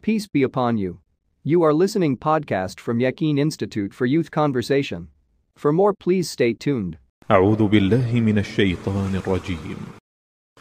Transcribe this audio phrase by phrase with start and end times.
[0.00, 0.99] Peace be upon you.
[1.43, 5.09] You are listening podcast from Yakin Institute for Youth Conversation.
[5.55, 6.97] For more please stay tuned.
[7.31, 9.77] أعوذ بالله من الشيطان الرجيم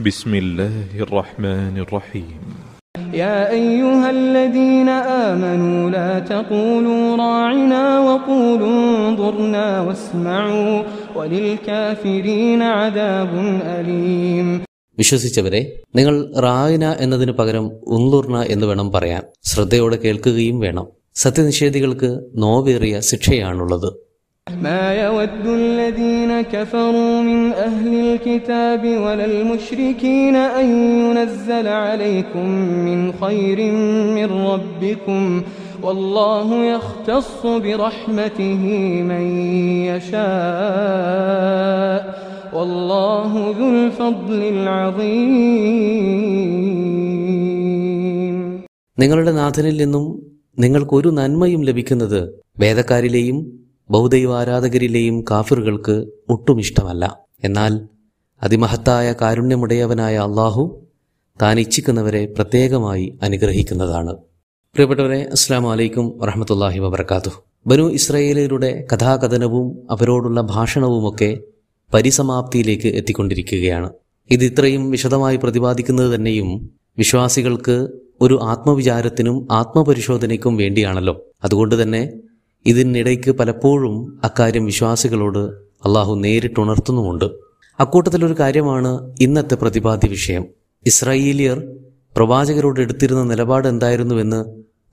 [0.01, 2.41] بسم الله الرحمن الرحيم
[3.13, 10.83] يا أيها الذين آمنوا لا تقولوا راعنا وقولوا انظرنا واسمعوا
[11.17, 13.31] وللكافرين عذاب
[13.63, 14.63] أليم
[15.00, 15.60] വിശ്വസിച്ചവരെ
[15.98, 20.86] നിങ്ങൾ റായിന എന്നതിനു പകരം ഉന്ലുർന എന്ന് വേണം പറയാൻ ശ്രദ്ധയോടെ കേൾക്കുകയും വേണം
[21.24, 22.12] സത്യനിഷേധികൾക്ക്
[22.44, 23.90] നോവേറിയ ശിക്ഷയാണുള്ളത്
[24.48, 30.68] ما يود الذين كفروا من أهل الكتاب ولا المشركين أن
[31.00, 32.48] ينزل عليكم
[32.88, 33.60] من خير
[34.18, 35.44] من ربكم
[35.84, 38.64] والله يختص برحمته
[39.04, 39.24] من
[39.90, 44.42] يشاء والله ذو الفضل
[47.36, 48.38] العظيم
[48.98, 50.04] നിങ്ങളുടെ നാഥനിൽ നിന്നും
[50.58, 52.20] നിങ്ങൾക്കൊരു നന്മയും ലഭിക്കുന്നത്
[52.60, 53.38] വേദക്കാരിലെയും
[53.90, 55.96] ബൗദ്ധൈവാരാധകരിലെയും കാഫിറുകൾക്ക്
[56.30, 57.04] ഒട്ടും ഇഷ്ടമല്ല
[57.46, 57.74] എന്നാൽ
[58.42, 60.64] അതിമഹത്തായ കാരുണ്യമുടയവനായ അള്ളാഹു
[61.40, 64.14] താൻ ഇച്ഛിക്കുന്നവരെ പ്രത്യേകമായി അനുഗ്രഹിക്കുന്നതാണ്
[64.76, 67.32] പ്രിയപ്പെട്ടവരെ അസ്സാം വലൈക്കും വറഹമത്തല്ലാഹി വബർക്കാത്തു
[67.66, 71.30] ബനു ഇസ്രയേലരുടെ കഥാകഥനവും അവരോടുള്ള ഭാഷണവുമൊക്കെ
[71.95, 73.91] പരിസമാപ്തിയിലേക്ക് എത്തിക്കൊണ്ടിരിക്കുകയാണ്.
[74.31, 77.89] ഇത് ഇത്രയും വിശദമായി പ്രതിപാദിക്കുന്നത് തന്നെയും വിശ്വാസികൾക്ക്
[78.21, 81.25] ഒരു ആത്മവിചാരത്തിനും ആത്മപരിശോധനയ്ക്കും വേണ്ടിയാണല്ലോ.
[81.45, 82.13] അതുകൊണ്ട് തന്നെ
[82.67, 85.39] ഇതിനിടയ്ക്ക് പലപ്പോഴും അക്കാര്യം വിശ്വാസികളോട്
[85.87, 87.25] അള്ളാഹു നേരിട്ടുണർത്തുന്നുമുണ്ട്.
[87.81, 90.47] അക്കൂട്ടത്തിലൊരു കാര്യമാണ് ഇന്നത്തെ പ്രതിപാദ്യ വിഷയം.
[90.87, 91.63] ഇസ്രായേലിയർ
[92.17, 94.45] പ്രവാചകരോട് എടുത്തിരുന്ന നിലപാട് എന്തായിരുന്നുവെന്ന്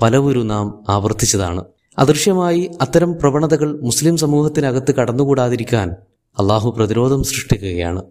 [0.01, 1.63] പലവരും നാം ആവർത്തിച്ചതാണ്.
[1.97, 5.95] അദൃശ്യമായി അത്തരം പ്രവണതകൾ മുസ്ലിം സമൂഹത്തിനകത്ത് കടന്നുകൂടാതിരിക്കാൻ
[6.39, 8.01] അള്ളാഹു പ്രതിരോധം സൃഷ്ടിക്കുകയാണ്.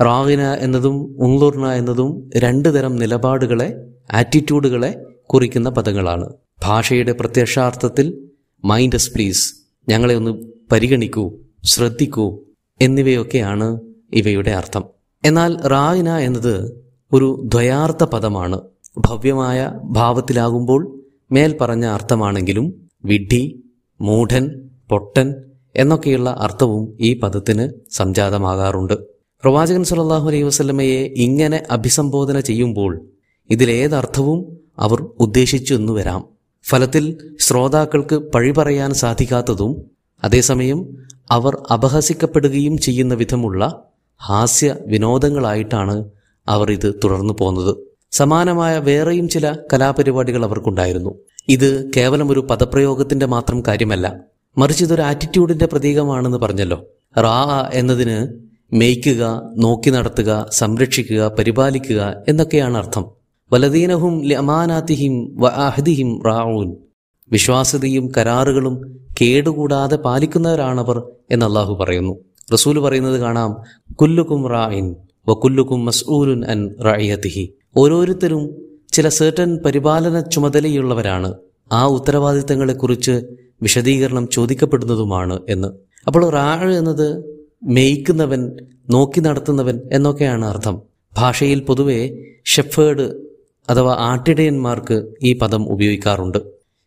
[0.00, 6.28] റാവിന എന്നതും ഉങ്ലൂർന എന്നതും രണ്ട് തരം നിലപാടുകളെ ആറ്റിറ്റ്യൂഡുകളെ കുറിക്കുന്ന പദങ്ങളാണ്.
[6.62, 8.18] ഭാഷയുടെ പ്രത്യക്ഷാർത്ഥത്തിൽ
[8.64, 9.54] മൈൻഡസ് പ്ലീസ്
[9.88, 11.32] ഞങ്ങളെ ഒന്ന് പരിഗണിക്കൂ
[11.64, 12.38] ശ്രദ്ധിക്കൂ
[12.80, 13.80] എന്നിവയൊക്കെയാണ്
[14.12, 14.84] ഇവയുടെ അർത്ഥം.
[15.24, 18.60] എന്നാൽ റായിന എന്നത് ഒരു ദ്വയാർത്ഥ പദമാണ്.
[18.98, 21.00] ഭവ്യമായ ഭാവത്തിലാകുമ്പോൾ
[21.32, 23.62] മേൽ പറഞ്ഞ അർത്ഥമാണെങ്കിലും വിഡ്ഢി
[24.00, 25.34] മൂഢൻ പൊട്ടൻ
[25.76, 28.94] എന്നൊക്കെയുള്ള അർത്ഥവും ഈ പദത്തിന് സംജാതമാകാറുണ്ട്.
[29.42, 33.00] പ്രവാചകൻ സല്ലല്ലാഹു അലൈഹി വസ്ലമയെ ഇങ്ങനെ അഭിസംബോധന ചെയ്യുമ്പോൾ
[33.50, 36.24] ഇതിലേതർത്ഥവും അവർ ഉദ്ദേശിച്ചു എന്ന് വരാം.
[36.68, 39.82] ഫലത്തിൽ ശ്രോതാക്കൾക്ക് പഴി പറയാൻ സാധിക്കാത്തതും
[40.24, 40.96] അതേസമയം
[41.30, 43.82] അവർ അപഹസിക്കപ്പെടുകയും ചെയ്യുന്ന വിധമുള്ള
[44.22, 46.04] ഹാസ്യ വിനോദങ്ങളായിട്ടാണ്
[46.48, 47.76] അവർ ഇത് തുടർന്നു പോന്നത്.
[48.12, 51.14] സമാനമായ വേറെയും ചില കലാപരിപാടികൾ അവർക്കുണ്ടായിരുന്നു.
[51.48, 54.31] ഇത് കേവലം ഒരു പദപ്രയോഗത്തിന്റെ മാത്രം കാര്യമല്ല.
[54.58, 56.84] മറിച്ച് ഇതൊരു ആറ്റിറ്റ്യൂഡിന്റെ പ്രതീകമാണെന്ന് പറഞ്ഞല്ലോ.
[57.18, 58.18] റാ എന്നതിന്
[58.72, 63.04] മേയ്ക്കുക നോക്കി നടത്തുക സംരക്ഷിക്കുക പരിപാലിക്കുക എന്നൊക്കെയാണ് അർത്ഥം.
[63.52, 66.76] വലദീനഹും ലമാനാത്തിഹിം വഹദിഹിം റാവൂൻ
[67.32, 72.16] വിശ്വാസ്യതയും കരാറുകളും കേടുകൂടാതെ പാലിക്കുന്നവരാണവർ എന്ന് അള്ളാഹു പറയുന്നു.
[72.52, 73.50] റസൂൽ പറയുന്നത് കാണാം
[73.94, 74.96] കുല്ലുക്കും റായിൻ
[75.28, 78.50] വ കുല്ലുക്കും മസ്ഊലുൻ അൻ റായിയത്തിഹി ഓരോരുത്തരും
[78.92, 81.34] ചില സേർട്ടൻ പരിപാലന ചുമതലയുള്ളവരാണ്.
[81.72, 83.22] ആ ഉത്തരവാദിത്തങ്ങളെക്കുറിച്ച്
[83.62, 85.68] വിശദീകരണം ചോദിക്കപ്പെടുന്നതുമാണ് എന്ന്.
[86.06, 87.24] അപ്പോൾ റാഴ് എന്നത്
[87.64, 88.52] മേയ്ക്കുന്നവൻ
[88.90, 90.82] നോക്കി നടത്തുന്നവൻ എന്നൊക്കെയാണ് അർത്ഥം.
[91.18, 93.32] ഭാഷയിൽ പൊതുവെ ഷെഫേഡ്
[93.70, 96.38] അഥവാ ആട്ടിടയന്മാർക്ക് ഈ പദം ഉപയോഗിക്കാറുണ്ട്.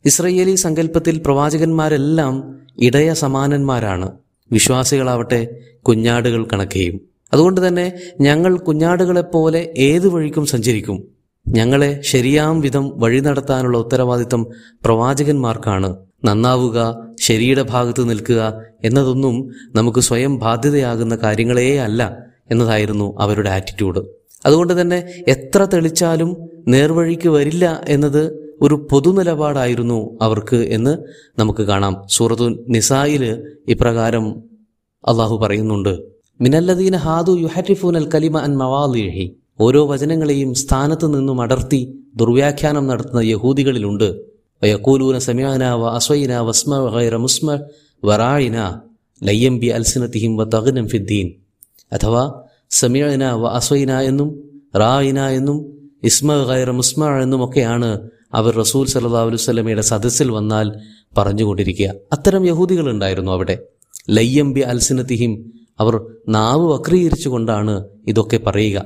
[0.06, 4.12] ഇസ്രയേലി സങ്കല്പത്തിൽ പ്രവാചകന്മാരെല്ലാം ഇടയ സമാനന്മാരാണ്.
[4.52, 7.02] വിശ്വാസികളാവട്ടെ കുഞ്ഞാടുകൾ കണക്കെയും.
[7.34, 11.04] അതുകൊണ്ട് തന്നെ ഞങ്ങൾ കുഞ്ഞാടുകളെപ്പോലെ ഏതു വഴിക്കും സഞ്ചരിക്കും.
[11.48, 14.48] ഞങ്ങളെ ശരിയാം വിധം വഴി നടത്താനുള്ള ഉത്തരവാദിത്തം
[14.86, 15.96] പ്രവാചകന്മാർക്കാണ്.
[16.26, 16.80] നന്നാവുക
[17.20, 18.42] ശരിയുടെ ഭാഗത്ത് നിൽക്കുക
[18.84, 19.36] എന്നതൊന്നും
[19.76, 22.02] നമുക്ക് സ്വയം ബാധ്യതയാകുന്ന കാര്യങ്ങളേ അല്ല
[22.52, 24.02] എന്നതായിരുന്നു അവരുടെ ആറ്റിറ്റ്യൂഡ്
[24.46, 24.98] അതുകൊണ്ട് തന്നെ
[25.28, 26.32] എത്ര തെളിച്ചാലും
[26.68, 28.24] നേർവഴിക്ക് വരില്ല എന്നത്
[28.62, 30.94] ഒരു പൊതുനിലപാടായിരുന്നു അവർക്ക് എന്ന്
[31.40, 31.94] നമുക്ക് കാണാം.
[32.10, 33.24] സൂറത്തു നിസായിൽ
[33.68, 34.26] ഇപ്രകാരം
[35.04, 35.94] അള്ളാഹു പറയുന്നുണ്ട്
[36.42, 39.26] മിനല്ലദീന ഹാദു യുഹരിഫൂൻ അൽ കലിമ അൻ മവാലിഹി
[39.62, 41.82] ഓരോ വചനങ്ങളെയും സ്ഥാനത്ത് നിന്നും അടർത്തി
[42.16, 44.10] ദുർവ്യാഖ്യാനം നടത്തുന്ന യഹൂദികളിലുണ്ട്.
[44.66, 47.58] വയക്കൂലൂന سمعنا وأصينا واسمع غير مسمع
[48.08, 48.58] മുസ്മ
[49.22, 51.28] ലയ്യം ബി അൽസിനത്തിഹിം വ തകനം ഫിദ്ദീൻ
[51.96, 52.24] അഥവാ
[52.70, 54.30] സമീഅന വ അസ്വൈന എന്നും
[54.82, 55.58] റായിന എന്നും
[56.04, 57.90] ഇസ്മ ഗൈറ മുസ്മ എന്നുമൊക്കെയാണ്
[58.34, 60.68] അവർ റസൂൽ സല്ലാ അലൈഹി വസല്ലമയുടെ സദസ്സിൽ വന്നാൽ
[61.18, 61.94] പറഞ്ഞുകൊണ്ടിരിക്കുക.
[62.14, 63.56] അത്തരം യഹൂദികൾ ഉണ്ടായിരുന്നു അവിടെ.
[64.10, 65.32] ലയ്യം ബി അൽസിനത്തിഹിം
[65.80, 68.78] അവർ നാവ് വക്രീകരിച്ചു കൊണ്ടാണ് ഇതൊക്കെ പറയുക.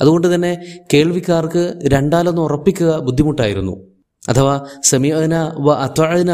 [0.00, 0.52] അതുകൊണ്ട് തന്നെ
[0.94, 3.89] കേൾവിക്കാർക്ക് രണ്ടാലൊന്ന് ഉറപ്പിക്കുക ബുദ്ധിമുട്ടായിരുന്നു.
[4.28, 6.32] അഥവാ സമീഅന വ അത്വഅന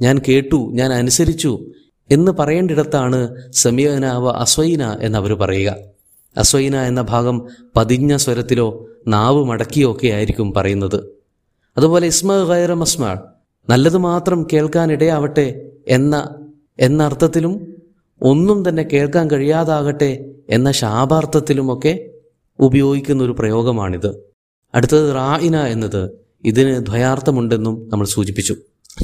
[0.00, 1.52] ഞാൻ കേട്ടു ഞാൻ അനുസരിച്ചു
[2.10, 5.70] എന്ന് പറയേണ്ടിടത്താണ് സമീഅന വ അസ്വൈന എന്നവർ പറയുക.
[6.36, 7.36] അസ്വൈന എന്ന ഭാഗം
[7.76, 8.68] പതിഞ്ഞ സ്വരത്തിലോ
[9.08, 10.98] നാവ് മടക്കിയോ ഒക്കെ ആയിരിക്കും പറയുന്നത്.
[11.76, 13.04] അതുപോലെ ഇസ്മ ഗൈറ മസ്മ
[13.68, 15.46] നല്ലത് മാത്രം കേൾക്കാനിടയാവട്ടെ
[15.88, 16.14] എന്ന
[16.80, 17.54] എന്ന അർത്ഥത്തിലും
[18.20, 20.10] ഒന്നും തന്നെ കേൾക്കാൻ കഴിയാതാകട്ടെ
[20.50, 21.92] എന്ന ശാപാർത്ഥത്തിലുമൊക്കെ
[22.58, 24.10] ഉപയോഗിക്കുന്ന ഒരു പ്രയോഗമാണിത്.
[24.74, 26.02] അടുത്തത് റായിന എന്നത്
[26.46, 28.54] ഇതിന് ദ്വയാർത്ഥമുണ്ടെന്നും നമ്മൾ സൂചിപ്പിച്ചു.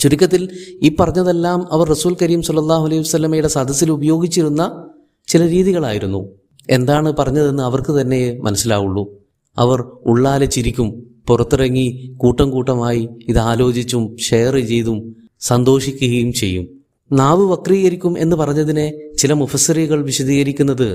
[0.00, 0.48] ചുരുക്കത്തിൽ
[0.82, 4.84] ഈ പറഞ്ഞതെല്ലാം അവർ റസൂൽ കരീം സുല്ലാഹു അലൈഹി വസ്ലമയുടെ സദസ്സിൽ ഉപയോഗിച്ചിരുന്ന
[5.28, 6.28] ചില രീതികളായിരുന്നു.
[6.70, 9.10] എന്താണ് പറഞ്ഞതെന്ന് അവർക്ക് തന്നെ മനസ്സിലാവുള്ളൂ.
[9.58, 10.88] അവർ ഉള്ളാലെ ചിരിക്കും
[11.28, 16.68] പുറത്തിറങ്ങി കൂട്ടം കൂട്ടമായി ഇത് ആലോചിച്ചും ഷെയർ ചെയ്തും സന്തോഷിക്കുകയും ചെയ്യും.
[17.12, 18.86] നാവ് വക്രീകരിക്കും എന്ന് പറഞ്ഞതിനെ
[19.18, 20.88] ചില മുഫസറികൾ വിശദീകരിക്കുന്നത്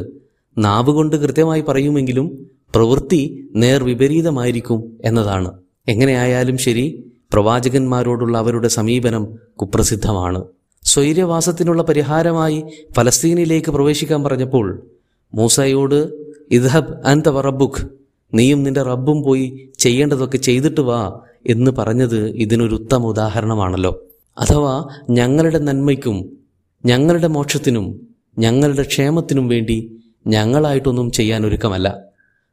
[0.57, 2.27] നാവ് കൊണ്ട് കൃത്യമായി പറയുമെങ്കിലും
[2.75, 5.51] പ്രവൃത്തി നേർ വിപരീതമായിരിക്കും എന്നതാണ്.
[5.87, 10.43] എങ്ങനെയായാലും ശരി പ്രവാചകന്മാരോടുള്ള അവരുടെ സമീപനം കുപ്രസിദ്ധമാണ്.
[10.83, 12.63] സ്വൈര്യവാസത്തിനുള്ള പരിഹാരമായി
[12.97, 14.87] ഫലസ്തീനിലേക്ക് പ്രവേശിക്കാൻ പറഞ്ഞപ്പോൾ
[15.33, 16.13] മൂസയോട്
[16.51, 17.85] ഇദ്ഹബ് അൻത റബ്ബുഖ്
[18.33, 24.03] നീയും നിന്റെ റബ്ബും പോയി ചെയ്യേണ്ടതൊക്കെ ചെയ്തിട്ട് വാ എന്ന് പറഞ്ഞത് ഇതിനൊരു ഉത്തമ ഉദാഹരണമാണല്ലോ.
[24.39, 26.37] അഥവാ ഞങ്ങളുടെ നന്മയ്ക്കും
[26.85, 28.07] ഞങ്ങളുടെ മോക്ഷത്തിനും
[28.39, 32.03] ഞങ്ങളുടെ ക്ഷേമത്തിനും വേണ്ടി ഞങ്ങളായിട്ടൊന്നും ചെയ്യാൻ ഒരുക്കമല്ല.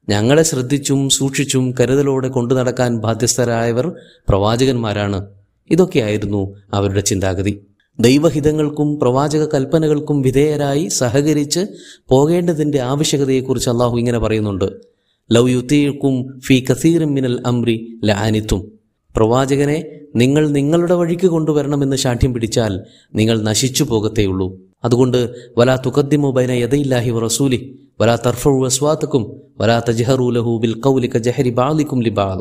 [0.08, 3.92] ഞങ്ങളെ ശ്രദ്ധിച്ചും സൂക്ഷിച്ചും കരുതലോടെ കൊണ്ടു നടക്കാൻ ബാധ്യസ്ഥരായവർ
[4.28, 5.26] പ്രവാചകന്മാരാണ്.
[5.70, 7.60] ഇതൊക്കെയായിരുന്നു അവരുടെ ചിന്താഗതി.
[8.00, 11.66] ദൈവഹിതങ്ങൾക്കും പ്രവാചക കൽപ്പനകൾക്കും വിധേയരായി സഹകരിച്ച്
[12.08, 14.64] പോകേണ്ടതിന്റെ ആവശ്യകതയെക്കുറിച്ച് അള്ളാഹു ഇങ്ങനെ പറയുന്നുണ്ട്.
[15.32, 18.72] ലവ് യുത്തീർക്കും ഫി കസീറും മിനൽ അംരി ലാനിത്തും
[19.16, 19.84] പ്രവാചകനെ
[20.16, 22.80] നിങ്ങൾ നിങ്ങളുടെ വഴിക്ക് കൊണ്ടുവരണമെന്ന് ശാഠ്യം പിടിച്ചാൽ
[23.14, 24.58] നിങ്ങൾ നശിച്ചു പോകത്തേയുള്ളൂ.
[24.84, 25.20] അതുകൊണ്ട്
[25.58, 27.58] വലാ തുഖദ്ദിമു ബൈന യദയില്ലാഹി റസൂലി
[28.00, 29.24] വലാ തർഫു അസ്വാത്തക്കും
[29.60, 32.40] വലാ തജ്ഹറു ലഹു ബിൽ കൗലിക കജഹരി ബാലിക്കും ലിബാൽ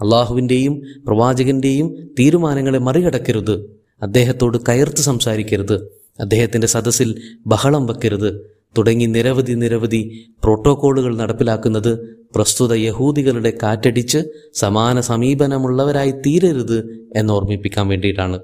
[0.00, 0.74] അള്ളാഹുവിന്റെയും
[1.06, 1.88] പ്രവാചകന്റെയും
[2.18, 3.54] തീരുമാനങ്ങളെ മറികടക്കരുത്
[4.02, 5.76] അദ്ദേഹത്തോട് കയർത്ത് സംസാരിക്കരുത്
[6.20, 7.08] അദ്ദേഹത്തിന്റെ സദസ്സിൽ
[7.46, 8.30] ബഹളം വെക്കരുത്.
[8.78, 10.00] തുടങ്ങി നിരവധി നിരവധി
[10.44, 11.92] പ്രോട്ടോക്കോളുകൾ നടപ്പിലാക്കുന്നത്
[12.34, 14.20] പ്രസ്തുത യഹൂദികളുടെ കാറ്റടിച്ച്
[14.54, 16.78] സമാന സമീപനമുള്ളവരായി തീരരുത്
[17.16, 18.38] എന്നോർമ്മിപ്പിക്കാൻ വേണ്ടിയിട്ടാണ്.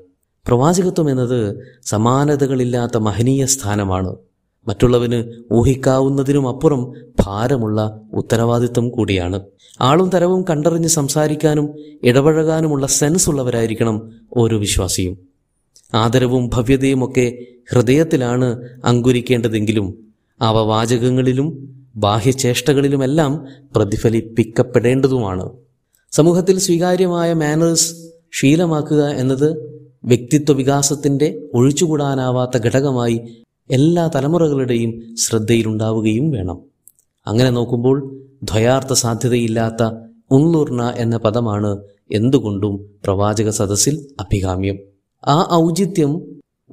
[0.46, 4.16] പ്രവാചകത്വം എന്നത് സമാനതകളില്ലാത്ത മഹനീയ സ്ഥാനമാണ്.
[4.68, 9.40] മറ്റുള്ളവന് ഊഹിക്കാവുന്നതിനും അപ്പുറം ഭാരമുള്ള ഉത്തരവാദിത്വം കൂടിയാണ്.
[9.80, 15.18] ആളും തരവും കണ്ടറിഞ്ഞ് സംസാരിക്കാനും ഇടപഴകാനുമുള്ള സെൻസ് ഉള്ളവരായിരിക്കണം ഓരോ വിശ്വാസിയും.
[15.94, 20.06] ആദരവും ഭവ്യതയും ഒക്കെ ഹൃദയത്തിലാണ് അങ്കുരിക്കേണ്ടതെങ്കിലും
[20.40, 23.46] അവ വാചകങ്ങളിലും ബാഹ്യചേഷ്ടകളിലുമെല്ലാം
[23.76, 25.50] പ്രതിഫലിപ്പിക്കപ്പെടേണ്ടതുമാണ്.
[26.12, 27.94] സമൂഹത്തിൽ സ്വീകാര്യമായ മാനേഴ്സ്
[28.32, 29.75] ശീലമാക്കുക എന്നത്
[30.06, 33.20] വ്യക്തിത്വ വികാസത്തിന്റെ ഒഴിച്ചുകൂടാനാവാത്ത ഘടകമായി
[33.70, 36.58] എല്ലാ തലമുറകളുടെയും ശ്രദ്ധയിലുണ്ടാവുകയും വേണം.
[37.26, 39.82] അങ്ങനെ നോക്കുമ്പോൾ ദ്വയാർത്ഥ സാധ്യതയില്ലാത്ത
[40.30, 41.78] ഉള്ളൂർണ എന്ന പദമാണ്
[42.12, 44.78] എന്തുകൊണ്ടും പ്രവാചക സദസ്സിൽ അഭികാമ്യം.
[45.26, 46.22] ആ ഔചിത്യം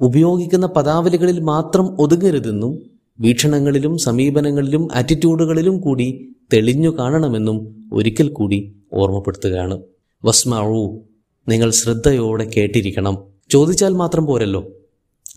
[0.00, 2.78] ഉപയോഗിക്കുന്ന പദാവലികളിൽ മാത്രം ഒതുങ്ങരുതെന്നും
[3.20, 9.78] വീക്ഷണങ്ങളിലും സമീപനങ്ങളിലും ആറ്റിറ്റ്യൂഡുകളിലും കൂടി തെളിഞ്ഞു കാണണമെന്നും ഒരിക്കൽ കൂടി ഓർമ്മപ്പെടുത്തുകയാണ്.
[10.24, 11.02] വസ്മാവു
[11.48, 13.18] നിങ്ങൾ ശ്രദ്ധയോടെ കേട്ടിരിക്കണം.
[13.50, 14.68] ചോദിച്ചാൽ മാത്രം പോരല്ലോ.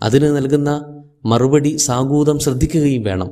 [0.02, 3.30] അതിന് നൽകുന്ന മറുപടി സാഗൂതം ശ്രദ്ധിക്കുകയും വേണം.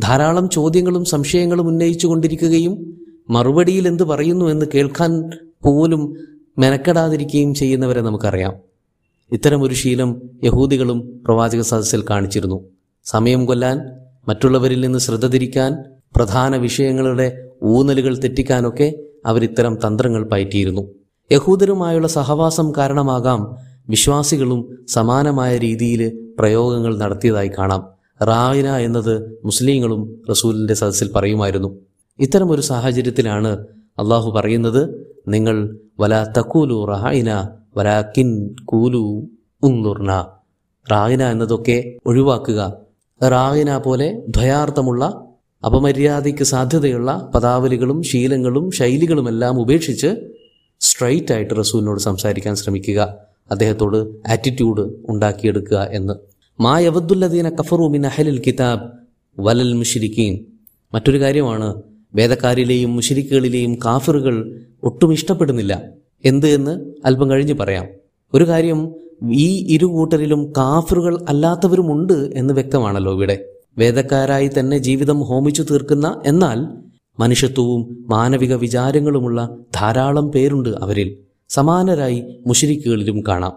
[0.00, 3.00] ധാരാളം ചോദ്യങ്ങളും സംശയങ്ങളും ഉന്നയിച്ചു കൊണ്ടിരിക്കുകയും
[3.30, 5.30] മറുപടിയിൽ എന്ത് പറയുന്നു എന്ന് കേൾക്കാൻ
[5.62, 6.16] പോലും
[6.58, 8.54] മെനക്കെടാതിരിക്കുകയും ചെയ്യുന്നവരെ നമുക്കറിയാം.
[9.32, 12.64] ഇത്തരമൊരു ശീലം യഹൂദികളും പ്രവാചക സദസ്സിൽ കാണിച്ചിരുന്നു.
[13.04, 13.80] സമയം കൊല്ലാൻ
[14.28, 15.84] മറ്റുള്ളവരിൽ നിന്ന് ശ്രദ്ധ തിരിക്കാൻ
[16.16, 18.94] പ്രധാന വിഷയങ്ങളുടെ ഊന്നലുകൾ തെറ്റിക്കാനൊക്കെ
[19.26, 20.97] അവരിത്തരം തന്ത്രങ്ങൾ പയറ്റിയിരുന്നു.
[21.30, 23.56] യഹൂദരുമായുള്ള സഹവാസം കാരണമാകാം
[23.88, 27.82] വിശ്വാസികളും സമാനമായ രീതിയിൽ പ്രയോഗങ്ങൾ നടത്തിയതായി കാണാം.
[28.22, 31.76] റായിന എന്നത് മുസ്ലിങ്ങളും റസൂലിന്റെ സദസ്സിൽ പറയുമായിരുന്നു.
[32.18, 33.58] ഇത്തരമൊരു സാഹചര്യത്തിലാണ്
[33.98, 39.28] അള്ളാഹു പറയുന്നത് നിങ്ങൾ വലാ തക്കൂലു റായിന വലാക്കിൻ കൂലു
[39.62, 40.24] ഉന്നുർന
[40.92, 42.72] റായിന എന്നതൊക്കെ ഒഴിവാക്കുക
[43.22, 45.04] റായിന പോലെ ദ്വയാർത്ഥമുള്ള
[45.66, 50.27] അപമര്യാദയ്ക്ക് സാധ്യതയുള്ള പദാവലികളും ശീലങ്ങളും ശൈലികളുമെല്ലാം ഉപേക്ഷിച്ച്
[50.80, 53.14] സ്ട്രൈറ്റ് ആയിട്ട് റസൂലിനോട് സംസാരിക്കാൻ ശ്രമിക്കുക
[53.50, 56.14] അദ്ദേഹത്തോട് ആറ്റിറ്റ്യൂഡ് ഉണ്ടാക്കിയെടുക്കുക എന്ന്.
[56.60, 58.90] മാ യവദ്ദുല്ലദീന കഫറു മിൻ അഹലിൽ കിതാബ്
[59.40, 60.44] വലൽ മുഷിരിക്കീൻ
[60.94, 61.82] മറ്റൊരു കാര്യമാണ്
[62.14, 65.82] വേദക്കാരിലെയും മുഷിരിക്കുകളിലെയും കാഫറുകൾ ഒട്ടും ഇഷ്ടപ്പെടുന്നില്ല.
[66.24, 67.86] എന്ത് എന്ന് അല്പം കഴിഞ്ഞ് പറയാം.
[68.34, 68.94] ഒരു കാര്യം
[69.32, 73.44] ഈ ഇരു കൂട്ടരിലും കാഫറുകൾ അല്ലാത്തവരുമുണ്ട് എന്ന് വ്യക്തമാണല്ലോ ഇവിടെ.
[73.78, 76.87] വേദക്കാരായി തന്നെ ജീവിതം ഹോമിച്ചു തീർക്കുന്ന എന്നാൽ
[77.18, 81.16] മനുഷ്യത്വവും മാനവിക വിചാരങ്ങളുമുള്ള ധാരാളം പേരുണ്ട് അവരിൽ.
[81.48, 83.52] സമാനരായി മുഷിരിക്കുകളിലും കാണാം.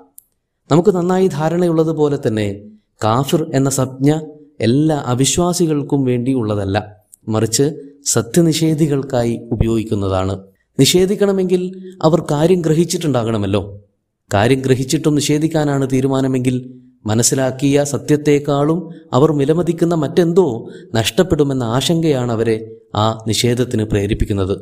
[0.71, 2.61] നമുക്ക് നന്നായി ധാരണയുള്ളതുപോലെ തന്നെ
[3.03, 4.13] കാഫിർ എന്ന സംജ്ഞ
[4.59, 6.95] എല്ലാ അവിശ്വാസികൾക്കും വേണ്ടിയുള്ളതല്ല.
[7.27, 7.71] മറിച്ച്
[8.05, 10.39] സത്യനിഷേധികൾക്കായി ഉപയോഗിക്കുന്നതാണ്.
[10.79, 13.81] നിഷേധിക്കണമെങ്കിൽ അവർ കാര്യം ഗ്രഹിച്ചിട്ടുണ്ടാകണമല്ലോ.
[14.33, 24.57] കാര്യം ഗ്രഹിച്ചിട്ടും നിഷേധിക്കാനാണ് തീരുമാനമെങ്കിൽ മനസ്സിലാക്കിയ സത്യത്തെക്കാളും അവർ വിലമതിക്കുന്ന മറ്റെന്തോ നഷ്ടപ്പെടുമെന്ന ആശങ്കയാണ് അവരെ ആ നിഷേധത്തിന് പ്രേരിപ്പിക്കുന്നത്.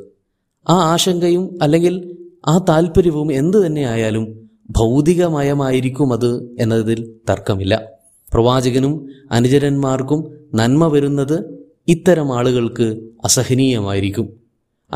[0.69, 2.17] ആ ആശങ്കയും അല്ലെങ്കിൽ
[2.47, 7.83] ആ താല്പര്യവും എന്തു തന്നെയായാലും ഭൗതികമയമായിരിക്കും അത് എന്നതിൽ തർക്കമില്ല.
[8.33, 14.29] പ്രവാചകനും അനുചരന്മാർക്കും നന്മ വരുന്നത് ഇത്തരം ആളുകൾക്ക് അസഹനീയമായിരിക്കും.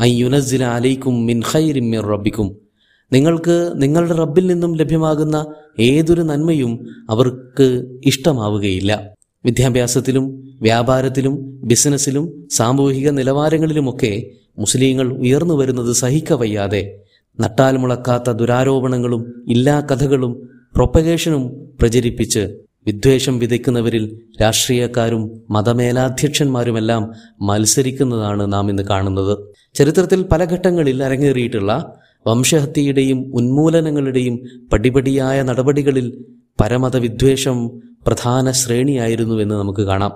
[0.00, 1.42] ഐ യുനസില അലൈക്കും മിൻ
[3.12, 5.46] നിങ്ങൾക്ക് നിങ്ങളുടെ റബ്ബിൽ നിന്നും ലഭ്യമാകുന്ന
[5.80, 9.14] ഏതൊരു നന്മയും അവർക്ക് ഇഷ്ടമാവുകയില്ല.
[9.44, 17.00] വിദ്യാഭ്യാസത്തിലും വ്യാപാരത്തിലും ബിസിനസ്സിലും സാമൂഹിക നിലവാരങ്ങളിലുമൊക്കെ മുസ്ലിങ്ങൾ ഉയർന്നു വരുന്നത് സഹിക്കവയ്യാതെ
[17.40, 29.38] നട്ടാൽ മുളക്കാത്ത ദുരാരോപണങ്ങളും ഇല്ലാ കഥകളും പ്രൊപ്പഗേഷനും പ്രചരിപ്പിച്ച് വിദ്വേഷം വിതയ്ക്കുന്നവരിൽ രാഷ്ട്രീയക്കാരും മതമേലാധ്യക്ഷന്മാരുമെല്ലാം മത്സരിക്കുന്നതാണ് നാം ഇന്ന് കാണുന്നത്.
[29.74, 31.96] ചരിത്രത്തിൽ പല ഘട്ടങ്ങളിൽ അരങ്ങേറിയിട്ടുള്ള
[32.26, 34.36] വംശഹത്യയുടെയും ഉന്മൂലനങ്ങളുടെയും
[34.72, 36.06] പടിപടിയായ നടപടികളിൽ
[36.60, 37.56] പരമത വിദ്വേഷം
[38.06, 40.12] പ്രധാന ശ്രേണിയായിരുന്നുവെന്ന് നമുക്ക് കാണാം.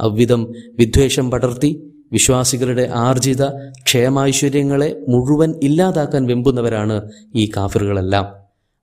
[0.00, 1.70] അവ്വിധം വിദ്വേഷം പടർത്തി
[2.12, 3.44] വിശ്വാസികളുടെ ആർജിത
[3.82, 8.26] ക്ഷേമൈശ്വര്യങ്ങളെ മുഴുവൻ ഇല്ലാതാക്കാൻ വെമ്പുന്നവരാണ് ഈ കാഫിറുകളെല്ലാം.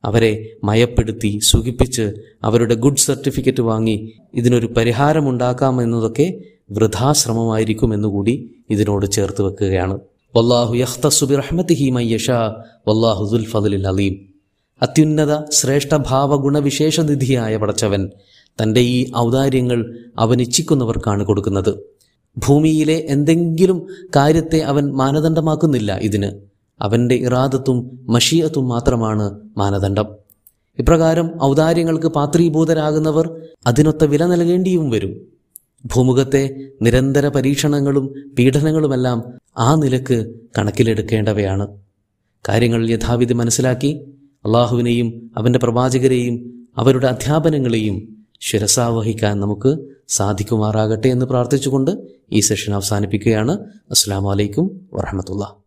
[0.04, 0.32] അവരെ
[0.64, 2.14] മയപ്പെടുത്തി സുഖിപ്പിച്ച്
[2.44, 6.28] അവരുടെ ഗുഡ് സർട്ടിഫിക്കറ്റ് വാങ്ങി ഇതിനൊരു പരിഹാരമുണ്ടാക്കാമെന്നതൊക്കെ
[6.72, 9.96] വൃഥാശ്രമമായിരിക്കുമെന്നുകൂടി ഇതിനോട് ചേർത്ത് വെക്കുകയാണ്.
[10.36, 12.56] വല്ലാഹു യഖ്തസു റഹ്മത്തിഹി മയ്യഷാ
[12.88, 14.34] വല്ലാഹു ദുൽ ഫദലിൽ അലീം.
[14.82, 18.10] അത്യുന്നത ശ്രേഷ്ഠ ഭാവഗുണവിശേഷനിധിയായ പടച്ചവൻ
[18.62, 21.76] തന്റെ ഈ ഔദാര്യങ്ങൾ അവൻ ഇച്ഛിക്കുന്നവർക്കാണ് കൊടുക്കുന്നത്.
[22.38, 26.32] ഭൂമിയിലെ എന്തെങ്കിലും കാര്യത്തെ അവൻ മാനദണ്ഡമാക്കുന്നില്ല ഇതിന്.
[26.82, 30.06] അവന്റെ ഇറാദത്തും മഷീയത്തും മാത്രമാണ് മാനദണ്ഡം.
[30.80, 33.30] ഇപ്രകാരം ഔദാര്യങ്ങൾക്ക് പാത്രീഭൂതരാകുന്നവർ
[33.68, 35.33] അതിനൊത്ത വില നൽകേണ്ടിയും വരും.
[35.86, 39.24] ഭൂമുഖത്തെ നിരന്തര പരീക്ഷണങ്ങളും പീഡനങ്ങളുമെല്ലാം
[39.58, 41.68] ആ നിലയ്ക്ക് കണക്കിലെടുക്കേണ്ടവയാണ്.
[42.50, 44.14] കാര്യങ്ങൾ യഥാവിധി മനസ്സിലാക്കി
[44.46, 51.92] അള്ളാഹുവിനെയും അവന്റെ പ്രവാചകരെയും അവരുടെ അധ്യാപനങ്ങളെയും ശിരസാവഹിക്കാൻ നമുക്ക് സാധിക്കുമാറാകട്ടെ എന്ന് പ്രാർത്ഥിച്ചുകൊണ്ട്
[52.32, 53.52] ഈ സെഷൻ അവസാനിപ്പിക്കുകയാണ്.
[53.92, 55.63] അസ്സാം വലൈക്കും വറഹമത്തുള്ള